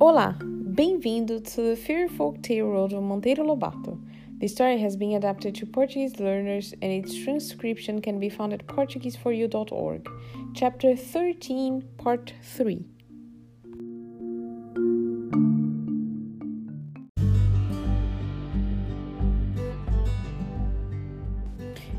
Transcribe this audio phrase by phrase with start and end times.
[0.00, 3.98] Olá, bem-vindo to the Folk Tale World of Monteiro Lobato.
[4.40, 8.66] The story has been adapted to Portuguese learners and its transcription can be found at
[8.66, 10.08] portugueseforyou.org.
[10.54, 12.84] Chapter 13, Part 3.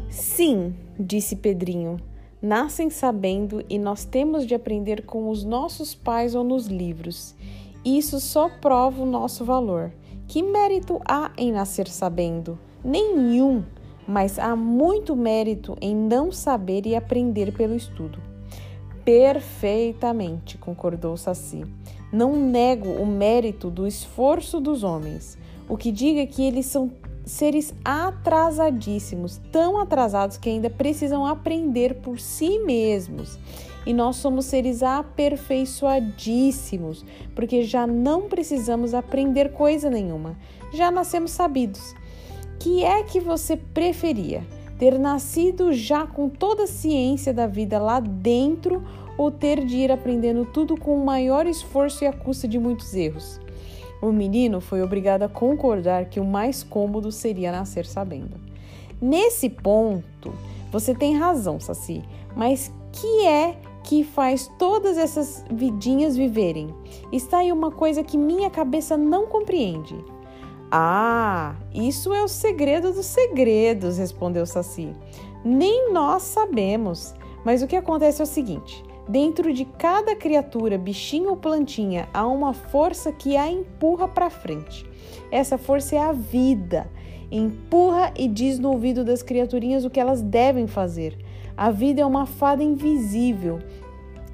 [0.10, 2.02] Sim, disse Pedrinho,
[2.46, 7.36] nascem sabendo e nós temos de aprender com os nossos pais ou nos livros.
[7.84, 9.92] Isso só prova o nosso valor.
[10.28, 12.58] Que mérito há em nascer sabendo?
[12.84, 13.64] Nenhum,
[14.08, 18.20] mas há muito mérito em não saber e aprender pelo estudo.
[19.04, 21.64] Perfeitamente, concordou Saci.
[22.12, 25.38] Não nego o mérito do esforço dos homens.
[25.68, 26.92] O que diga é que eles são
[27.26, 33.40] seres atrasadíssimos, tão atrasados que ainda precisam aprender por si mesmos.
[33.86, 40.38] E nós somos seres aperfeiçoadíssimos, porque já não precisamos aprender coisa nenhuma,
[40.74, 41.94] já nascemos sabidos.
[42.60, 44.44] Que é que você preferia?
[44.80, 48.84] Ter nascido já com toda a ciência da vida lá dentro
[49.18, 52.94] ou ter de ir aprendendo tudo com o maior esforço e a custa de muitos
[52.94, 53.40] erros?
[54.02, 58.40] O menino foi obrigado a concordar que o mais cômodo seria nascer sabendo.
[59.02, 60.34] Nesse ponto,
[60.72, 62.04] você tem razão, Saci,
[62.36, 66.74] mas que é que faz todas essas vidinhas viverem?
[67.12, 69.96] Está aí uma coisa que minha cabeça não compreende.
[70.72, 74.94] Ah, isso é o segredo dos segredos, respondeu Saci.
[75.44, 81.30] Nem nós sabemos, mas o que acontece é o seguinte: Dentro de cada criatura, bichinho
[81.30, 84.84] ou plantinha, há uma força que a empurra para frente.
[85.32, 86.90] Essa força é a vida.
[87.32, 91.18] Empurra e diz no ouvido das criaturinhas o que elas devem fazer.
[91.56, 93.60] A vida é uma fada invisível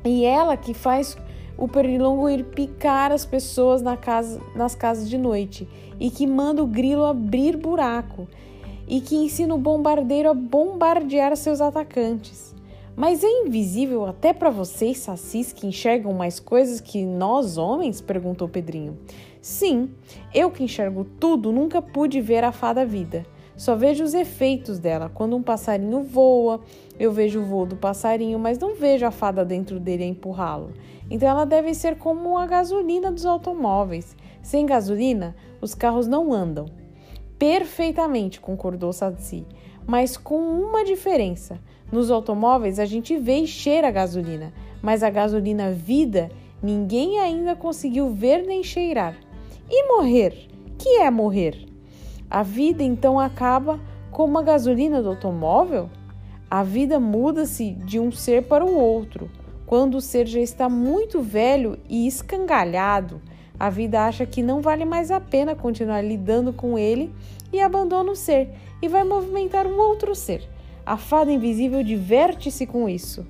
[0.05, 1.17] e ela que faz
[1.57, 5.67] o pernilongo ir picar as pessoas na casa, nas casas de noite
[5.99, 8.27] e que manda o grilo abrir buraco
[8.87, 12.50] e que ensina o bombardeiro a bombardear seus atacantes.
[13.01, 17.99] Mas é invisível até para vocês, sacis, que enxergam mais coisas que nós homens?
[17.99, 18.95] perguntou Pedrinho.
[19.41, 19.89] Sim,
[20.31, 23.25] eu que enxergo tudo nunca pude ver a fada vida.
[23.57, 25.09] Só vejo os efeitos dela.
[25.09, 26.61] Quando um passarinho voa,
[26.99, 30.71] eu vejo o voo do passarinho, mas não vejo a fada dentro dele a empurrá-lo.
[31.09, 34.15] Então ela deve ser como a gasolina dos automóveis.
[34.43, 36.67] Sem gasolina, os carros não andam.
[37.39, 39.43] Perfeitamente, concordou Saci,
[39.87, 41.59] mas com uma diferença.
[41.91, 46.31] Nos automóveis a gente vê e cheira a gasolina, mas a gasolina vida
[46.63, 49.15] ninguém ainda conseguiu ver nem cheirar.
[49.69, 50.47] E morrer?
[50.77, 51.67] Que é morrer?
[52.29, 53.79] A vida então acaba
[54.09, 55.89] como a gasolina do automóvel?
[56.49, 59.29] A vida muda-se de um ser para o outro.
[59.65, 63.21] Quando o ser já está muito velho e escangalhado,
[63.59, 67.13] a vida acha que não vale mais a pena continuar lidando com ele
[67.53, 68.49] e abandona o ser
[68.81, 70.49] e vai movimentar um outro ser.
[70.85, 73.25] A fada invisível diverte-se com isso.